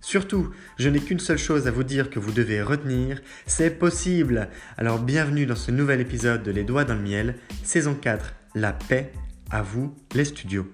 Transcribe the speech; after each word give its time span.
Surtout, 0.00 0.50
je 0.78 0.88
n'ai 0.88 0.98
qu'une 0.98 1.20
seule 1.20 1.38
chose 1.38 1.66
à 1.66 1.70
vous 1.70 1.84
dire 1.84 2.08
que 2.08 2.18
vous 2.18 2.32
devez 2.32 2.62
retenir, 2.62 3.20
c'est 3.46 3.78
possible. 3.78 4.48
Alors 4.78 4.98
bienvenue 4.98 5.44
dans 5.44 5.56
ce 5.56 5.70
nouvel 5.70 6.00
épisode 6.00 6.42
de 6.42 6.50
Les 6.50 6.64
Doigts 6.64 6.84
dans 6.84 6.94
le 6.94 7.02
Miel, 7.02 7.34
saison 7.64 7.94
4, 7.94 8.34
La 8.54 8.72
paix, 8.72 9.12
à 9.50 9.60
vous 9.60 9.94
les 10.14 10.24
studios. 10.24 10.72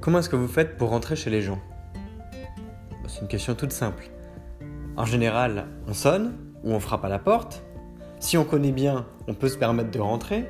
Comment 0.00 0.18
est-ce 0.18 0.30
que 0.30 0.36
vous 0.36 0.48
faites 0.48 0.78
pour 0.78 0.90
rentrer 0.90 1.14
chez 1.14 1.30
les 1.30 1.42
gens? 1.42 1.62
Bah, 2.90 3.08
C'est 3.08 3.20
une 3.20 3.28
question 3.28 3.54
toute 3.54 3.72
simple. 3.72 4.08
En 4.96 5.04
général, 5.04 5.66
on 5.86 5.92
sonne 5.92 6.34
ou 6.62 6.72
on 6.72 6.80
frappe 6.80 7.04
à 7.04 7.08
la 7.10 7.18
porte 7.18 7.62
si 8.24 8.38
on 8.38 8.44
connaît 8.44 8.72
bien, 8.72 9.04
on 9.28 9.34
peut 9.34 9.48
se 9.48 9.58
permettre 9.58 9.90
de 9.90 10.00
rentrer. 10.00 10.46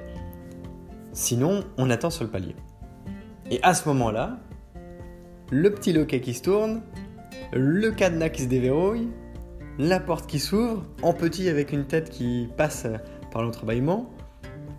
Sinon, 1.13 1.65
on 1.77 1.91
attend 1.91 2.09
sur 2.09 2.23
le 2.23 2.31
palier. 2.31 2.55
Et 3.51 3.59
à 3.65 3.75
ce 3.75 3.89
moment-là, 3.89 4.39
le 5.51 5.73
petit 5.73 5.93
loquet 5.93 6.21
qui 6.21 6.35
se 6.35 6.43
tourne, 6.43 6.83
le 7.53 7.91
cadenas 7.91 8.29
qui 8.29 8.43
se 8.43 8.49
déverrouille, 8.49 9.09
la 9.77 9.99
porte 9.99 10.29
qui 10.29 10.39
s'ouvre, 10.39 10.85
en 11.03 11.13
petit 11.13 11.49
avec 11.49 11.73
une 11.73 11.85
tête 11.85 12.11
qui 12.11 12.49
passe 12.57 12.87
par 13.33 13.43
l'entrebâillement, 13.43 14.09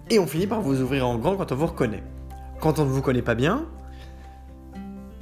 et 0.09 0.17
on 0.17 0.25
finit 0.25 0.47
par 0.47 0.61
vous 0.61 0.81
ouvrir 0.81 1.05
en 1.05 1.17
grand 1.17 1.35
quand 1.35 1.51
on 1.51 1.55
vous 1.55 1.67
reconnaît. 1.67 2.03
Quand 2.61 2.79
on 2.79 2.85
ne 2.85 2.89
vous 2.89 3.01
connaît 3.01 3.21
pas 3.21 3.35
bien, 3.35 3.65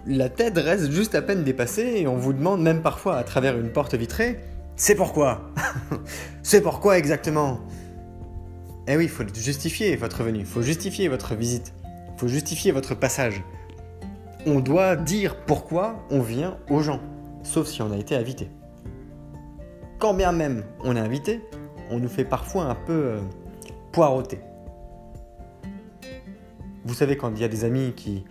la 0.06 0.30
tête 0.30 0.60
reste 0.60 0.92
juste 0.92 1.16
à 1.16 1.24
peine 1.24 1.44
dépassée 1.44 1.96
et 1.98 2.08
on 2.08 2.18
vous 2.18 2.34
demande 2.34 2.62
même 2.62 2.84
parfois 2.84 3.18
à 3.18 3.24
travers 3.24 3.58
une 3.58 3.72
porte 3.72 3.96
vitrée 3.96 4.40
c'est 4.76 4.96
pourquoi 4.96 5.52
C'est 6.44 6.62
pourquoi 6.62 6.98
exactement? 6.98 7.60
Eh 8.88 8.98
oui, 8.98 9.06
il 9.06 9.10
faut 9.10 9.24
justifier 9.34 9.96
votre 9.96 10.24
venue, 10.24 10.40
il 10.40 10.46
faut 10.46 10.62
justifier 10.62 11.08
votre 11.08 11.36
visite, 11.36 11.74
il 11.86 12.20
faut 12.20 12.28
justifier 12.28 12.72
votre 12.72 12.96
passage. 12.96 13.44
On 14.46 14.60
doit 14.60 14.96
dire 14.96 15.38
pourquoi 15.46 16.06
on 16.10 16.22
vient 16.22 16.58
aux 16.70 16.82
gens, 16.82 17.00
sauf 17.44 17.68
si 17.68 17.82
on 17.82 17.92
a 17.92 17.98
été 17.98 18.16
invité. 18.16 18.50
Quand 20.00 20.14
bien 20.14 20.34
même 20.34 20.64
on 20.84 20.96
est 20.98 21.00
invité, 21.00 21.42
on 21.90 22.00
nous 22.00 22.10
fait 22.10 22.26
parfois 22.26 22.66
un 22.66 22.76
peu 22.76 22.92
euh, 22.92 23.20
poireauter. 23.94 24.40
Vous 26.84 26.94
savez, 26.94 27.16
quand 27.16 27.32
il 27.34 27.40
y 27.40 27.46
a 27.46 27.48
des 27.48 27.64
amis 27.64 27.94
qui 27.96 28.26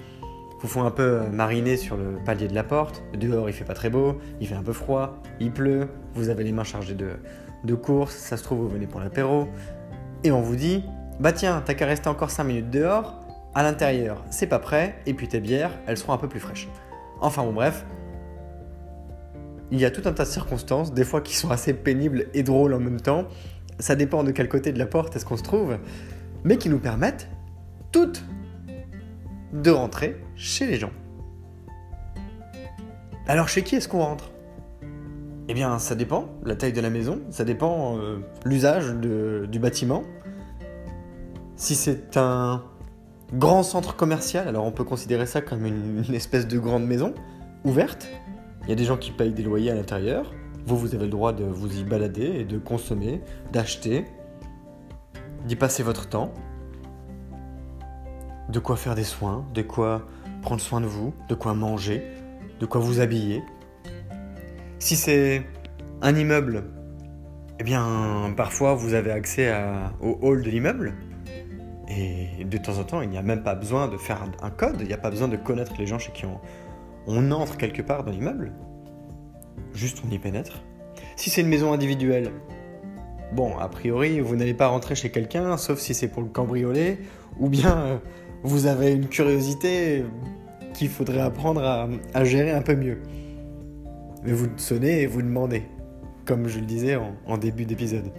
vous 0.63 0.69
font 0.69 0.85
un 0.85 0.91
peu 0.91 1.03
euh, 1.03 1.29
mariner 1.29 1.77
sur 1.77 1.97
le 1.97 2.19
palier 2.25 2.47
de 2.47 2.55
la 2.55 2.63
porte, 2.63 3.03
dehors 3.15 3.51
il 3.51 3.53
fait 3.53 3.65
pas 3.65 3.75
très 3.75 3.91
beau, 3.91 4.19
il 4.41 4.47
fait 4.47 4.55
un 4.55 4.63
peu 4.63 4.73
froid, 4.73 5.21
il 5.41 5.51
pleut, 5.51 5.89
vous 6.15 6.29
avez 6.29 6.45
les 6.45 6.53
mains 6.53 6.65
chargées 6.65 6.95
de, 6.95 7.11
de 7.65 7.75
courses, 7.75 8.15
ça 8.15 8.37
se 8.37 8.45
trouve 8.45 8.61
vous 8.61 8.69
venez 8.69 8.87
pour 8.87 9.01
l'apéro, 9.01 9.49
et 10.23 10.31
on 10.31 10.41
vous 10.41 10.57
dit, 10.57 10.85
bah 11.19 11.33
tiens, 11.33 11.63
t'as 11.65 11.75
qu'à 11.75 11.87
rester 11.87 12.09
encore 12.09 12.31
5 12.31 12.45
minutes 12.45 12.71
dehors, 12.71 13.21
à 13.55 13.65
l'intérieur 13.65 14.25
c'est 14.31 14.47
pas 14.47 14.61
prêt, 14.61 14.95
et 15.05 15.15
puis 15.15 15.27
tes 15.27 15.41
bières, 15.41 15.73
elles 15.87 15.99
seront 15.99 16.13
un 16.13 16.19
peu 16.19 16.29
plus 16.29 16.41
fraîches. 16.41 16.69
Enfin 17.21 17.43
bon 17.43 17.53
bref, 17.53 17.85
il 19.73 19.81
y 19.81 19.85
a 19.85 19.91
tout 19.91 20.03
un 20.05 20.13
tas 20.13 20.25
de 20.25 20.29
circonstances, 20.29 20.93
des 20.93 21.05
fois 21.05 21.21
qui 21.23 21.35
sont 21.35 21.51
assez 21.51 21.75
pénibles 21.75 22.27
et 22.35 22.45
drôles 22.45 22.75
en 22.75 22.81
même 22.81 23.01
temps, 23.01 23.27
ça 23.81 23.97
dépend 23.97 24.23
de 24.23 24.31
quel 24.31 24.49
côté 24.49 24.71
de 24.71 24.79
la 24.79 24.87
porte 24.87 25.17
est-ce 25.17 25.25
qu'on 25.25 25.37
se 25.37 25.43
trouve, 25.43 25.79
mais 26.45 26.57
qui 26.57 26.69
nous 26.69 26.79
permettent 26.79 27.29
toutes 27.91 28.25
de 29.53 29.71
rentrer 29.71 30.17
chez 30.37 30.67
les 30.67 30.79
gens. 30.79 30.93
Alors 33.27 33.49
chez 33.49 33.63
qui 33.63 33.77
est-ce 33.77 33.89
qu'on 33.89 34.01
rentre? 34.01 34.31
Eh 35.49 35.55
bien, 35.55 35.79
ça 35.79 35.95
dépend, 35.95 36.29
la 36.45 36.57
taille 36.57 36.73
de 36.73 36.81
la 36.81 36.91
maison, 36.91 37.21
ça 37.31 37.45
dépend 37.45 37.99
euh, 37.99 38.19
l'usage 38.45 38.95
du 38.95 39.59
bâtiment. 39.59 40.05
Si 41.57 41.75
c'est 41.75 42.17
un 42.17 42.63
grand 43.35 43.63
centre 43.63 43.97
commercial, 43.97 44.49
alors 44.49 44.65
on 44.65 44.73
peut 44.73 44.85
considérer 44.85 45.27
ça 45.27 45.41
comme 45.41 45.67
une, 45.67 46.05
une, 46.09 46.15
espèce 46.15 46.47
de 46.47 46.59
grande 46.59 46.87
maison, 46.87 47.13
ouverte. 47.65 48.09
Il 48.63 48.71
y 48.71 48.73
a 48.73 48.77
des 48.77 48.85
gens 48.85 48.97
qui 48.97 49.11
payent 49.11 49.33
des 49.33 49.43
loyers 49.43 49.71
à 49.71 49.75
l'intérieur. 49.75 50.33
Vous, 50.67 50.77
vous 50.77 50.95
avez 50.95 51.05
le 51.05 51.11
droit 51.11 51.33
de 51.33 51.45
vous 51.45 51.77
y 51.79 51.83
balader 51.83 52.27
et 52.41 52.45
de 52.45 52.59
consommer, 52.59 53.21
d'acheter, 53.53 54.05
d'y 55.47 55.57
passer 55.57 55.83
votre 55.83 56.09
temps. 56.09 56.33
De 58.49 58.59
quoi 58.59 58.77
faire 58.77 58.95
des 58.95 59.05
soins, 59.05 59.47
de 59.55 59.63
quoi 59.63 60.07
prendre 60.43 60.61
soin 60.61 60.81
de 60.81 60.87
vous, 60.87 61.15
de 61.29 61.35
quoi 61.35 61.55
manger, 61.55 62.03
de 62.61 62.67
quoi 62.67 62.81
vous 62.81 63.01
habiller, 63.01 63.43
si 64.83 64.97
c'est 64.97 65.45
un 66.01 66.17
immeuble, 66.17 66.65
eh 67.61 67.63
bien, 67.63 68.35
parfois 68.37 68.75
vous 68.75 68.95
avez 68.95 69.13
accès 69.13 69.55
au 70.01 70.19
hall 70.23 70.43
de 70.43 70.51
l'immeuble. 70.51 70.95
Et 71.87 72.45
de 72.45 72.59
temps 72.59 72.79
en 72.79 72.85
temps, 72.85 73.01
il 73.01 73.09
n'y 73.09 73.17
a 73.17 73.23
même 73.23 73.45
pas 73.45 73.55
besoin 73.55 73.87
de 73.87 73.97
faire 73.97 74.25
un 74.43 74.51
code, 74.51 74.79
il 74.81 74.89
n'y 74.89 74.93
a 74.93 74.99
pas 74.99 75.11
besoin 75.11 75.29
de 75.29 75.37
connaître 75.37 75.75
les 75.79 75.87
gens 75.87 76.01
chez 76.01 76.11
qui 76.11 76.25
on, 77.07 77.31
entre 77.31 77.57
quelque 77.57 77.81
part 77.81 78.03
dans 78.03 78.11
l'immeuble. 78.11 78.53
Juste 79.73 80.03
on 80.05 80.11
y 80.11 80.19
pénètre. 80.19 80.65
Si 81.15 81.31
c'est 81.31 81.43
une 81.43 81.49
maison 81.49 81.73
individuelle, 81.73 82.33
bon, 83.33 83.57
a 83.59 83.69
priori, 83.69 84.19
vous 84.19 84.35
n'allez 84.35 84.55
pas 84.55 84.67
rentrer 84.67 84.97
chez 84.97 85.13
quelqu'un, 85.13 85.57
sauf 85.59 85.79
si 85.79 85.95
c'est 85.95 86.09
pour 86.09 86.23
le 86.23 86.29
cambrioler, 86.29 86.99
ou 87.39 87.49
bien 87.49 87.79
euh, 87.79 87.99
vous 88.43 88.67
avez 88.67 88.93
une 88.93 89.09
curiosité 89.09 90.05
qu'il 90.75 90.89
faudrait 90.89 91.21
apprendre 91.21 91.63
à 92.15 92.25
gérer 92.25 92.51
un 92.51 92.63
peu 92.63 92.75
mieux. 92.75 92.99
Mais 94.25 94.33
vous 94.33 94.47
sonnez 94.57 95.03
et 95.03 95.07
vous 95.07 95.23
demandez, 95.23 95.65
comme 96.25 96.49
je 96.49 96.61
le 96.61 96.67
disais 96.67 96.97
en, 97.27 97.39
début 97.39 97.65
d'épisode. 97.65 98.13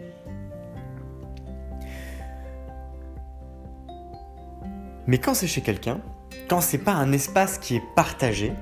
Mais 5.07 5.17
quand 5.17 5.33
c'est 5.33 5.47
chez 5.47 5.61
quelqu'un, 5.61 6.01
quand 6.49 6.61
c'est 6.61 6.77
pas 6.77 6.93
un 6.93 7.11
espace 7.11 7.57
qui 7.57 7.75
est 7.75 7.83
partagé, 7.95 8.53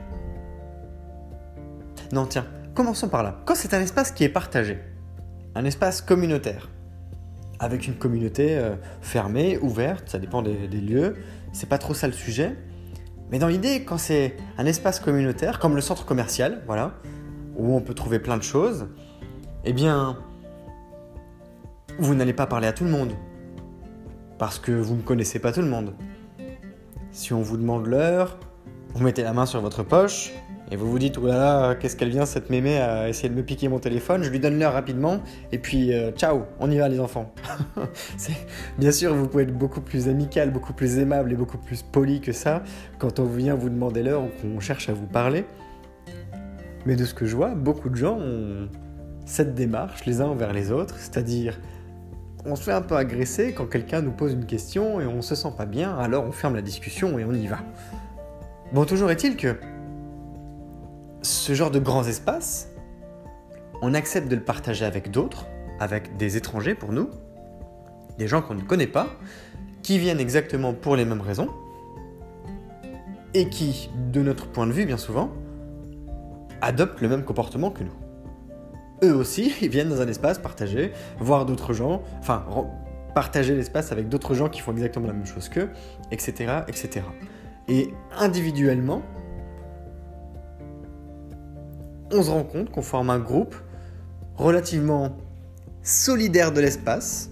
non 2.11 2.25
tiens, 2.25 2.45
commençons 2.75 3.09
par 3.09 3.23
là. 3.23 3.41
Quand 3.45 3.55
c'est 3.55 3.73
un 3.73 3.81
espace 3.81 4.11
qui 4.11 4.23
est 4.23 4.29
partagé, 4.29 4.79
un 5.55 5.65
espace 5.65 6.01
communautaire, 6.01 6.69
avec 7.59 7.87
une 7.87 7.95
communauté 7.95 8.57
euh, 8.57 8.75
fermée, 9.01 9.59
ouverte, 9.59 10.09
ça 10.09 10.17
dépend 10.17 10.41
des, 10.41 10.67
des 10.67 10.81
lieux. 10.81 11.15
C'est 11.51 11.69
pas 11.69 11.77
trop 11.77 11.93
ça 11.93 12.07
le 12.07 12.13
sujet. 12.13 12.55
Mais 13.29 13.39
dans 13.39 13.47
l'idée, 13.47 13.83
quand 13.83 13.97
c'est 13.97 14.35
un 14.57 14.65
espace 14.65 14.99
communautaire, 14.99 15.59
comme 15.59 15.75
le 15.75 15.81
centre 15.81 16.05
commercial, 16.05 16.63
voilà, 16.65 16.95
où 17.55 17.75
on 17.75 17.81
peut 17.81 17.93
trouver 17.93 18.19
plein 18.19 18.37
de 18.37 18.43
choses, 18.43 18.87
eh 19.63 19.73
bien, 19.73 20.17
vous 21.97 22.15
n'allez 22.15 22.33
pas 22.33 22.47
parler 22.47 22.67
à 22.67 22.73
tout 22.73 22.83
le 22.83 22.89
monde. 22.89 23.13
Parce 24.37 24.59
que 24.59 24.71
vous 24.71 24.95
ne 24.95 25.01
connaissez 25.01 25.39
pas 25.39 25.51
tout 25.51 25.61
le 25.61 25.67
monde. 25.67 25.93
Si 27.11 27.33
on 27.33 27.41
vous 27.41 27.57
demande 27.57 27.85
l'heure, 27.85 28.37
vous 28.93 29.03
mettez 29.03 29.23
la 29.23 29.33
main 29.33 29.45
sur 29.45 29.61
votre 29.61 29.83
poche 29.83 30.33
et 30.71 30.77
vous 30.77 30.89
vous 30.89 30.99
dites, 30.99 31.17
oh 31.17 31.27
là 31.27 31.37
là, 31.37 31.75
qu'est-ce 31.75 31.97
qu'elle 31.97 32.09
vient 32.09 32.25
cette 32.25 32.49
mémé 32.49 32.77
à 32.77 33.09
essayer 33.09 33.27
de 33.27 33.33
me 33.33 33.43
piquer 33.43 33.67
mon 33.67 33.79
téléphone, 33.79 34.23
je 34.23 34.29
lui 34.29 34.39
donne 34.39 34.57
l'heure 34.57 34.71
rapidement 34.71 35.19
et 35.51 35.57
puis 35.57 35.93
euh, 35.93 36.11
ciao, 36.11 36.43
on 36.61 36.71
y 36.71 36.77
va 36.77 36.87
les 36.87 37.01
enfants. 37.01 37.33
Bien 38.79 38.93
sûr, 38.93 39.13
vous 39.13 39.27
pouvez 39.27 39.43
être 39.43 39.57
beaucoup 39.57 39.81
plus 39.81 40.07
amical, 40.07 40.49
beaucoup 40.49 40.71
plus 40.71 40.97
aimable 40.97 41.33
et 41.33 41.35
beaucoup 41.35 41.57
plus 41.57 41.81
poli 41.81 42.21
que 42.21 42.31
ça 42.31 42.63
quand 42.99 43.19
on 43.19 43.25
vient 43.25 43.53
vous 43.53 43.69
demander 43.69 44.01
l'heure 44.01 44.23
ou 44.23 44.29
qu'on 44.41 44.61
cherche 44.61 44.87
à 44.87 44.93
vous 44.93 45.07
parler. 45.07 45.43
Mais 46.85 46.95
de 46.95 47.03
ce 47.03 47.13
que 47.13 47.25
je 47.25 47.35
vois, 47.35 47.49
beaucoup 47.49 47.89
de 47.89 47.95
gens 47.95 48.17
ont 48.17 48.69
cette 49.25 49.53
démarche 49.53 50.05
les 50.05 50.21
uns 50.21 50.27
envers 50.27 50.53
les 50.53 50.71
autres, 50.71 50.95
c'est-à-dire 50.97 51.59
on 52.45 52.55
se 52.55 52.63
fait 52.63 52.71
un 52.71 52.81
peu 52.81 52.95
agresser 52.95 53.53
quand 53.53 53.65
quelqu'un 53.65 54.01
nous 54.01 54.11
pose 54.11 54.33
une 54.33 54.45
question 54.45 55.01
et 55.01 55.05
on 55.05 55.21
se 55.21 55.35
sent 55.35 55.51
pas 55.57 55.65
bien, 55.65 55.97
alors 55.97 56.23
on 56.23 56.31
ferme 56.31 56.55
la 56.55 56.61
discussion 56.61 57.19
et 57.19 57.25
on 57.25 57.33
y 57.33 57.47
va. 57.47 57.59
Bon, 58.73 58.85
toujours 58.85 59.11
est-il 59.11 59.35
que 59.35 59.57
ce 61.21 61.53
genre 61.53 61.71
de 61.71 61.79
grands 61.79 62.05
espaces, 62.05 62.69
on 63.81 63.93
accepte 63.93 64.27
de 64.27 64.35
le 64.35 64.43
partager 64.43 64.85
avec 64.85 65.11
d'autres, 65.11 65.45
avec 65.79 66.17
des 66.17 66.37
étrangers 66.37 66.75
pour 66.75 66.91
nous, 66.91 67.09
des 68.17 68.27
gens 68.27 68.41
qu'on 68.41 68.55
ne 68.55 68.61
connaît 68.61 68.87
pas, 68.87 69.07
qui 69.81 69.97
viennent 69.97 70.19
exactement 70.19 70.73
pour 70.73 70.95
les 70.95 71.05
mêmes 71.05 71.21
raisons, 71.21 71.49
et 73.33 73.49
qui, 73.49 73.89
de 74.11 74.21
notre 74.21 74.47
point 74.47 74.67
de 74.67 74.71
vue 74.71 74.85
bien 74.85 74.97
souvent, 74.97 75.31
adoptent 76.61 77.01
le 77.01 77.09
même 77.09 77.23
comportement 77.23 77.71
que 77.71 77.83
nous 77.83 77.93
eux 79.03 79.15
aussi, 79.15 79.53
ils 79.61 79.69
viennent 79.69 79.89
dans 79.89 80.01
un 80.01 80.07
espace 80.07 80.39
partager, 80.39 80.91
voir 81.19 81.45
d'autres 81.45 81.73
gens, 81.73 82.03
enfin, 82.19 82.45
partager 83.15 83.55
l'espace 83.55 83.91
avec 83.91 84.09
d'autres 84.09 84.33
gens 84.33 84.49
qui 84.49 84.61
font 84.61 84.71
exactement 84.71 85.07
la 85.07 85.13
même 85.13 85.25
chose 85.25 85.49
qu'eux, 85.49 85.69
etc., 86.11 86.61
etc. 86.67 87.05
Et 87.67 87.93
individuellement, 88.17 89.01
on 92.13 92.23
se 92.23 92.29
rend 92.29 92.43
compte 92.43 92.71
qu'on 92.71 92.81
forme 92.81 93.09
un 93.09 93.19
groupe 93.19 93.55
relativement 94.35 95.17
solidaire 95.83 96.51
de 96.51 96.61
l'espace, 96.61 97.29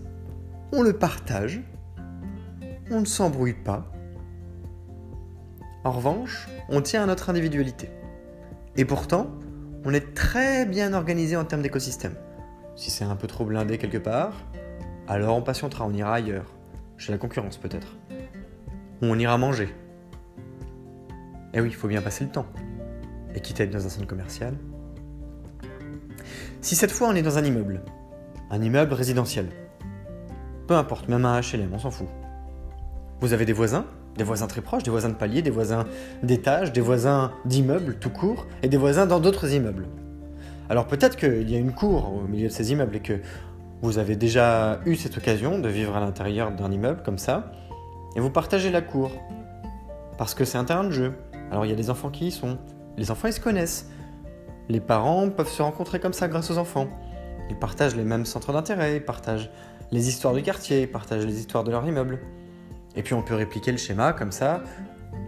on 0.72 0.82
le 0.82 0.94
partage, 0.94 1.62
on 2.92 3.02
ne 3.02 3.06
s'embrouille 3.06 3.54
pas. 3.54 3.86
En 5.84 5.92
revanche, 5.92 6.48
on 6.70 6.82
tient 6.82 7.04
à 7.04 7.06
notre 7.06 7.30
individualité. 7.30 7.90
Et 8.76 8.86
pourtant, 8.86 9.28
on 9.86 9.94
est 9.94 10.14
très 10.14 10.66
bien 10.66 10.94
organisé 10.94 11.36
en 11.36 11.46
termes 11.46 11.62
d'écosystème. 11.62 12.16
Si 12.76 12.92
c'est 12.92 13.06
un 13.06 13.16
peu 13.16 13.28
trop 13.28 13.46
blindé 13.46 13.78
quelque 13.78 13.98
part, 13.98 14.34
alors 15.08 15.38
on 15.38 15.42
patientera, 15.42 15.86
on 15.86 15.94
ira 15.94 16.14
ailleurs, 16.14 16.54
chez 16.98 17.12
la 17.12 17.18
concurrence 17.18 17.58
peut-être. 17.58 17.98
Ou 19.02 19.06
on 19.06 19.18
ira 19.18 19.38
manger. 19.38 19.74
Eh 21.54 21.62
oui, 21.62 21.70
il 21.70 21.76
faut 21.76 21.88
bien 21.88 22.02
passer 22.02 22.26
le 22.26 22.32
temps. 22.32 22.46
Et 23.36 23.40
quitte 23.40 23.62
à 23.62 23.64
être 23.64 23.72
dans 23.72 23.86
un 23.86 23.90
centre 23.90 24.08
commercial. 24.08 24.54
Si 26.62 26.76
cette 26.76 26.92
fois 26.92 27.08
on 27.10 27.16
est 27.16 27.22
dans 27.22 27.38
un 27.38 27.44
immeuble, 27.44 27.82
un 28.50 28.62
immeuble 28.62 28.94
résidentiel, 28.94 29.48
peu 30.68 30.76
importe, 30.76 31.08
même 31.08 31.26
un 31.26 31.40
HLM, 31.40 31.74
on 31.74 31.80
s'en 31.80 31.92
fout. 31.92 32.08
Vous 33.22 33.34
avez 33.34 33.46
des 33.46 33.54
voisins 33.54 33.86
des 34.20 34.26
voisins 34.26 34.48
très 34.48 34.62
proches, 34.62 34.84
des 34.84 34.92
voisins 34.92 35.10
de 35.10 35.16
palier, 35.16 35.42
des 35.42 35.50
voisins 35.50 35.86
d'étage, 36.22 36.72
des 36.74 36.82
voisins 36.82 37.32
d'immeubles 37.46 37.96
tout 37.96 38.10
court, 38.10 38.46
et 38.62 38.68
des 38.68 38.78
voisins 38.78 39.08
dans 39.08 39.20
d'autres 39.20 39.52
immeubles. 39.52 39.88
Alors 40.70 40.86
peut-être 40.86 41.16
qu'il 41.16 41.50
y 41.50 41.56
a 41.56 41.58
une 41.58 41.74
cour 41.74 42.14
au 42.14 42.28
milieu 42.28 42.50
de 42.50 42.54
ces 42.54 42.72
immeubles 42.72 42.98
et 42.98 43.00
que 43.00 43.14
vous 43.82 43.98
avez 43.98 44.16
déjà 44.16 44.82
eu 44.86 44.96
cette 44.96 45.18
occasion 45.18 45.58
de 45.58 45.70
vivre 45.70 45.96
à 45.96 46.02
l'intérieur 46.02 46.52
d'un 46.52 46.72
immeuble 46.72 47.02
comme 47.02 47.18
ça, 47.18 47.52
et 48.16 48.20
vous 48.20 48.30
partagez 48.30 48.70
la 48.70 48.82
cour. 48.82 49.12
Parce 50.18 50.36
que 50.36 50.44
c'est 50.44 50.58
un 50.58 50.66
terrain 50.66 50.84
de 50.84 50.92
jeu. 50.92 51.14
Alors 51.50 51.66
il 51.66 51.70
y 51.70 51.72
a 51.72 51.78
des 51.78 51.90
enfants 51.90 52.10
qui 52.10 52.28
y 52.28 52.32
sont. 52.32 52.58
Les 53.00 53.12
enfants, 53.12 53.30
ils 53.30 53.34
se 53.34 53.40
connaissent. 53.40 53.88
Les 54.68 54.82
parents 54.82 55.30
peuvent 55.30 55.50
se 55.50 55.62
rencontrer 55.62 56.02
comme 56.02 56.12
ça 56.12 56.28
grâce 56.28 56.52
aux 56.52 56.58
enfants. 56.58 56.90
Ils 57.50 57.56
partagent 57.56 57.96
les 57.96 58.04
mêmes 58.04 58.26
centres 58.26 58.52
d'intérêt, 58.52 58.98
ils 58.98 59.06
partagent 59.06 59.50
les 59.90 60.10
histoires 60.10 60.34
du 60.34 60.44
quartier, 60.44 60.82
ils 60.82 60.92
partagent 60.92 61.26
les 61.26 61.40
histoires 61.40 61.64
de 61.64 61.72
leur 61.72 61.88
immeuble. 61.88 62.20
Et 62.98 63.02
puis 63.02 63.14
on 63.14 63.22
peut 63.22 63.36
répliquer 63.36 63.72
le 63.72 63.78
schéma 63.78 64.12
comme 64.12 64.34
ça 64.34 64.64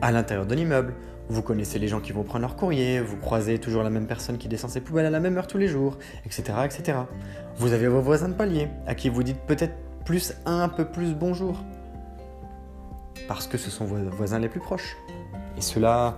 à 0.01 0.11
l'intérieur 0.11 0.45
de 0.45 0.53
l'immeuble. 0.53 0.95
Vous 1.29 1.41
connaissez 1.41 1.79
les 1.79 1.87
gens 1.87 2.01
qui 2.01 2.11
vont 2.11 2.23
prendre 2.23 2.41
leur 2.41 2.57
courrier, 2.57 2.99
vous 2.99 3.15
croisez 3.15 3.57
toujours 3.57 3.83
la 3.83 3.89
même 3.89 4.05
personne 4.05 4.37
qui 4.37 4.49
descend 4.49 4.69
ses 4.69 4.81
poubelles 4.81 5.05
à 5.05 5.09
la 5.09 5.21
même 5.21 5.37
heure 5.37 5.47
tous 5.47 5.57
les 5.57 5.69
jours, 5.69 5.97
etc. 6.25 6.43
etc. 6.65 6.97
Vous 7.55 7.71
avez 7.71 7.87
vos 7.87 8.01
voisins 8.01 8.27
de 8.27 8.33
palier, 8.33 8.67
à 8.85 8.95
qui 8.95 9.07
vous 9.07 9.23
dites 9.23 9.39
peut-être 9.47 9.75
plus 10.03 10.33
un 10.45 10.67
peu 10.67 10.83
plus 10.83 11.15
bonjour. 11.15 11.63
Parce 13.29 13.47
que 13.47 13.57
ce 13.57 13.71
sont 13.71 13.85
vos 13.85 13.95
voisins 14.09 14.39
les 14.39 14.49
plus 14.49 14.59
proches. 14.59 14.97
Et 15.57 15.61
cela, 15.61 16.17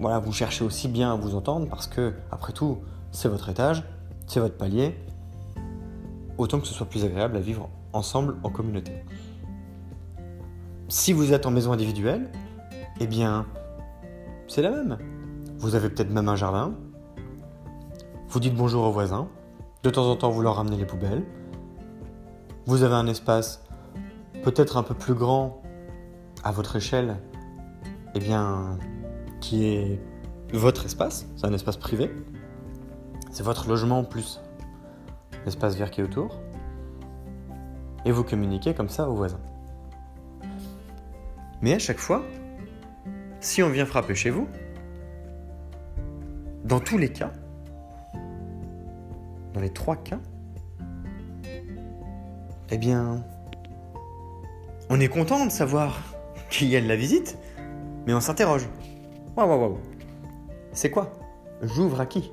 voilà, 0.00 0.18
vous 0.18 0.32
cherchez 0.32 0.64
aussi 0.64 0.88
bien 0.88 1.12
à 1.12 1.16
vous 1.16 1.34
entendre 1.34 1.68
parce 1.68 1.86
que, 1.86 2.14
après 2.30 2.54
tout, 2.54 2.78
c'est 3.12 3.28
votre 3.28 3.50
étage, 3.50 3.84
c'est 4.26 4.40
votre 4.40 4.56
palier. 4.56 4.96
Autant 6.38 6.58
que 6.58 6.66
ce 6.66 6.72
soit 6.72 6.86
plus 6.86 7.04
agréable 7.04 7.36
à 7.36 7.40
vivre 7.40 7.68
ensemble 7.92 8.36
en 8.42 8.48
communauté. 8.48 8.92
Si 10.88 11.12
vous 11.12 11.34
êtes 11.34 11.44
en 11.44 11.50
maison 11.50 11.72
individuelle, 11.72 12.32
eh 12.98 13.06
bien, 13.06 13.46
c'est 14.48 14.62
la 14.62 14.70
même. 14.70 14.96
Vous 15.58 15.74
avez 15.74 15.90
peut-être 15.90 16.10
même 16.10 16.28
un 16.28 16.36
jardin. 16.36 16.72
Vous 18.30 18.40
dites 18.40 18.54
bonjour 18.54 18.84
aux 18.84 18.92
voisins. 18.92 19.28
De 19.82 19.90
temps 19.90 20.10
en 20.10 20.16
temps, 20.16 20.30
vous 20.30 20.40
leur 20.40 20.56
ramenez 20.56 20.78
les 20.78 20.86
poubelles. 20.86 21.24
Vous 22.64 22.84
avez 22.84 22.94
un 22.94 23.06
espace 23.06 23.62
peut-être 24.44 24.78
un 24.78 24.82
peu 24.82 24.94
plus 24.94 25.14
grand 25.14 25.60
à 26.42 26.52
votre 26.52 26.76
échelle, 26.76 27.18
eh 28.14 28.18
bien, 28.18 28.78
qui 29.40 29.66
est 29.66 30.00
votre 30.52 30.86
espace. 30.86 31.26
C'est 31.36 31.46
un 31.46 31.52
espace 31.52 31.76
privé. 31.76 32.10
C'est 33.30 33.42
votre 33.42 33.68
logement 33.68 34.04
plus 34.04 34.40
l'espace 35.44 35.76
vert 35.76 35.90
qui 35.90 36.00
est 36.00 36.04
autour. 36.04 36.40
Et 38.04 38.12
vous 38.12 38.24
communiquez 38.24 38.74
comme 38.74 38.88
ça 38.88 39.08
aux 39.08 39.14
voisins. 39.14 39.40
Mais 41.62 41.74
à 41.74 41.78
chaque 41.78 41.98
fois, 41.98 42.24
si 43.40 43.62
on 43.62 43.68
vient 43.68 43.86
frapper 43.86 44.14
chez 44.14 44.30
vous, 44.30 44.48
dans 46.64 46.80
tous 46.80 46.98
les 46.98 47.10
cas, 47.10 47.32
dans 49.52 49.60
les 49.60 49.72
trois 49.72 49.96
cas, 49.96 50.20
eh 52.70 52.78
bien, 52.78 53.24
on 54.88 55.00
est 55.00 55.08
content 55.08 55.44
de 55.44 55.50
savoir 55.50 56.00
qu'il 56.50 56.68
y 56.68 56.76
a 56.76 56.80
de 56.80 56.88
la 56.88 56.96
visite, 56.96 57.36
mais 58.06 58.14
on 58.14 58.20
s'interroge. 58.20 58.68
Waouh, 59.40 59.48
waouh, 59.48 59.60
waouh. 59.60 59.78
C'est 60.74 60.90
quoi? 60.90 61.14
J'ouvre 61.62 61.98
à 62.02 62.04
qui? 62.04 62.30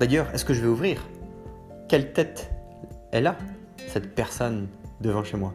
D'ailleurs, 0.00 0.26
est-ce 0.34 0.44
que 0.44 0.54
je 0.54 0.60
vais 0.60 0.66
ouvrir? 0.66 1.06
Quelle 1.88 2.12
tête 2.12 2.50
elle 3.12 3.28
a, 3.28 3.36
cette 3.86 4.12
personne 4.12 4.66
devant 5.00 5.22
chez 5.22 5.36
moi? 5.36 5.54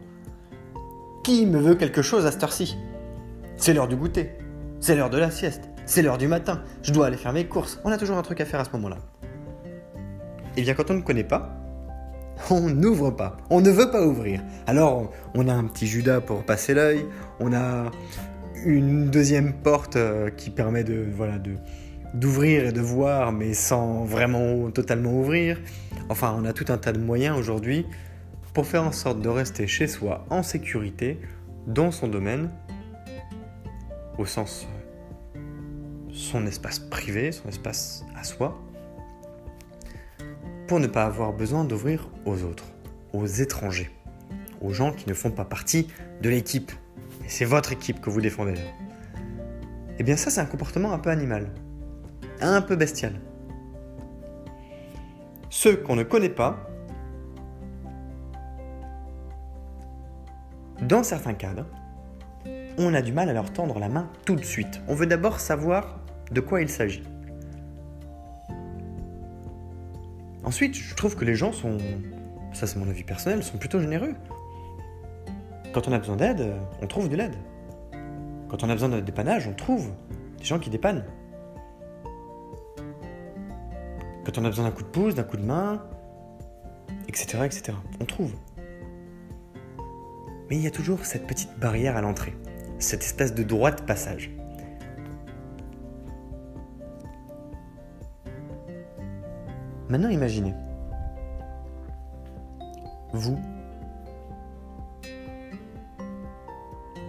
Qui 1.24 1.44
me 1.44 1.58
veut 1.58 1.74
quelque 1.74 2.00
chose 2.00 2.24
à 2.24 2.32
cette 2.32 2.42
heure-ci? 2.42 2.78
C'est 3.58 3.74
l'heure 3.74 3.86
du 3.86 3.96
goûter, 3.96 4.30
c'est 4.80 4.96
l'heure 4.96 5.10
de 5.10 5.18
la 5.18 5.30
sieste, 5.30 5.68
c'est 5.84 6.00
l'heure 6.00 6.16
du 6.16 6.26
matin, 6.26 6.62
je 6.80 6.90
dois 6.90 7.08
aller 7.08 7.18
faire 7.18 7.34
mes 7.34 7.44
courses, 7.44 7.78
on 7.84 7.92
a 7.92 7.98
toujours 7.98 8.16
un 8.16 8.22
truc 8.22 8.40
à 8.40 8.46
faire 8.46 8.60
à 8.60 8.64
ce 8.64 8.70
moment-là. 8.72 8.96
Eh 10.56 10.62
bien 10.62 10.72
quand 10.72 10.90
on 10.90 10.94
ne 10.94 11.02
connaît 11.02 11.22
pas, 11.22 11.54
on 12.50 12.62
n'ouvre 12.62 13.10
pas, 13.10 13.36
on 13.50 13.60
ne 13.60 13.70
veut 13.70 13.90
pas 13.90 14.06
ouvrir. 14.06 14.40
Alors 14.66 15.12
on 15.34 15.48
a 15.48 15.52
un 15.52 15.64
petit 15.64 15.86
Judas 15.86 16.22
pour 16.22 16.44
passer 16.44 16.72
l'œil, 16.72 17.04
on 17.40 17.52
a 17.52 17.90
une 18.64 19.10
deuxième 19.10 19.52
porte 19.52 19.96
euh, 19.96 20.30
qui 20.30 20.50
permet 20.50 20.84
de 20.84 21.04
voilà 21.14 21.38
de 21.38 21.52
d'ouvrir 22.14 22.66
et 22.66 22.72
de 22.72 22.80
voir 22.80 23.32
mais 23.32 23.54
sans 23.54 24.04
vraiment 24.04 24.70
totalement 24.70 25.18
ouvrir. 25.18 25.58
Enfin, 26.08 26.36
on 26.38 26.44
a 26.44 26.52
tout 26.52 26.66
un 26.68 26.78
tas 26.78 26.92
de 26.92 26.98
moyens 26.98 27.38
aujourd'hui 27.38 27.86
pour 28.52 28.66
faire 28.66 28.84
en 28.84 28.92
sorte 28.92 29.20
de 29.20 29.28
rester 29.28 29.66
chez 29.66 29.86
soi 29.86 30.26
en 30.28 30.42
sécurité 30.42 31.18
dans 31.66 31.90
son 31.90 32.08
domaine, 32.08 32.50
au 34.18 34.26
sens 34.26 34.66
son 36.12 36.46
espace 36.46 36.78
privé, 36.78 37.32
son 37.32 37.48
espace 37.48 38.04
à 38.14 38.24
soi, 38.24 38.60
pour 40.68 40.80
ne 40.80 40.86
pas 40.86 41.04
avoir 41.04 41.32
besoin 41.32 41.64
d'ouvrir 41.64 42.08
aux 42.26 42.42
autres, 42.42 42.66
aux 43.12 43.26
étrangers, 43.26 43.90
aux 44.60 44.72
gens 44.72 44.92
qui 44.92 45.08
ne 45.08 45.14
font 45.14 45.30
pas 45.30 45.44
partie 45.44 45.88
de 46.20 46.28
l'équipe. 46.28 46.72
C'est 47.34 47.46
votre 47.46 47.72
équipe 47.72 48.02
que 48.02 48.10
vous 48.10 48.20
défendez. 48.20 48.60
Eh 49.98 50.02
bien 50.02 50.18
ça, 50.18 50.28
c'est 50.28 50.42
un 50.42 50.44
comportement 50.44 50.92
un 50.92 50.98
peu 50.98 51.08
animal, 51.08 51.48
un 52.42 52.60
peu 52.60 52.76
bestial. 52.76 53.14
Ceux 55.48 55.78
qu'on 55.78 55.96
ne 55.96 56.02
connaît 56.02 56.28
pas 56.28 56.68
dans 60.82 61.02
certains 61.02 61.32
cadres, 61.32 61.64
on 62.76 62.92
a 62.92 63.00
du 63.00 63.12
mal 63.14 63.30
à 63.30 63.32
leur 63.32 63.50
tendre 63.50 63.78
la 63.78 63.88
main 63.88 64.10
tout 64.26 64.36
de 64.36 64.44
suite. 64.44 64.82
On 64.86 64.94
veut 64.94 65.06
d'abord 65.06 65.40
savoir 65.40 66.00
de 66.32 66.40
quoi 66.42 66.60
il 66.60 66.68
s'agit. 66.68 67.02
Ensuite, 70.44 70.74
je 70.74 70.94
trouve 70.94 71.16
que 71.16 71.24
les 71.24 71.34
gens 71.34 71.52
sont, 71.52 71.78
ça 72.52 72.66
c'est 72.66 72.78
mon 72.78 72.90
avis 72.90 73.04
personnel, 73.04 73.42
sont 73.42 73.56
plutôt 73.56 73.80
généreux. 73.80 74.12
Quand 75.72 75.88
on 75.88 75.92
a 75.92 75.98
besoin 75.98 76.16
d'aide, 76.16 76.54
on 76.82 76.86
trouve 76.86 77.08
de 77.08 77.16
l'aide. 77.16 77.34
Quand 78.48 78.62
on 78.62 78.68
a 78.68 78.74
besoin 78.74 78.90
de 78.90 79.00
dépannage, 79.00 79.46
on 79.46 79.54
trouve 79.54 79.90
des 80.36 80.44
gens 80.44 80.58
qui 80.58 80.68
dépannent. 80.68 81.04
Quand 84.24 84.36
on 84.36 84.44
a 84.44 84.48
besoin 84.48 84.66
d'un 84.66 84.70
coup 84.70 84.82
de 84.82 84.88
pouce, 84.88 85.14
d'un 85.14 85.22
coup 85.22 85.38
de 85.38 85.44
main, 85.44 85.82
etc., 87.08 87.38
etc., 87.44 87.72
on 88.00 88.04
trouve. 88.04 88.34
Mais 90.50 90.56
il 90.56 90.62
y 90.62 90.66
a 90.66 90.70
toujours 90.70 91.06
cette 91.06 91.26
petite 91.26 91.58
barrière 91.58 91.96
à 91.96 92.02
l'entrée, 92.02 92.36
cette 92.78 93.02
espèce 93.02 93.34
de 93.34 93.42
droit 93.42 93.70
de 93.70 93.80
passage. 93.80 94.30
Maintenant, 99.88 100.10
imaginez. 100.10 100.54
Vous, 103.12 103.38